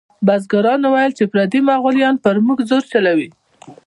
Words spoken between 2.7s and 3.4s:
چلوي.